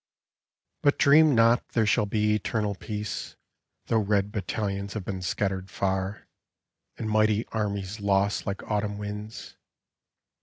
But 0.81 0.97
dream 0.97 1.35
not 1.35 1.69
there 1.73 1.85
shall 1.85 2.07
be 2.07 2.33
eternal 2.33 2.73
Peace, 2.73 3.35
Though 3.85 3.99
red 3.99 4.31
battalions 4.31 4.93
have 4.95 5.05
been 5.05 5.21
scattered 5.21 5.69
far, 5.69 6.25
And 6.97 7.07
mighty 7.07 7.45
armies 7.49 7.99
lost 7.99 8.47
like 8.47 8.63
Autumn 8.63 8.97
mnds. 8.97 9.57